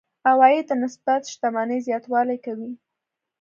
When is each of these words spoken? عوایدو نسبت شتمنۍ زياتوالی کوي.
عوایدو 0.29 0.73
نسبت 0.83 1.21
شتمنۍ 1.31 1.77
زياتوالی 1.87 2.37
کوي. 2.45 2.71